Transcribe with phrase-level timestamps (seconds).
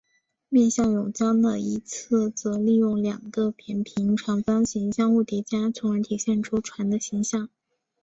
[0.49, 7.47] 面向甬江的一侧则利用两个扁平长方形相互叠加从而体现出船的形象。